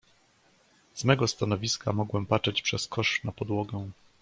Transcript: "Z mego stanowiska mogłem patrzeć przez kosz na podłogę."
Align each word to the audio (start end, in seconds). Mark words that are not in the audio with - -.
"Z 0.93 1.03
mego 1.03 1.27
stanowiska 1.27 1.93
mogłem 1.93 2.25
patrzeć 2.25 2.61
przez 2.61 2.87
kosz 2.87 3.23
na 3.23 3.31
podłogę." 3.31 3.91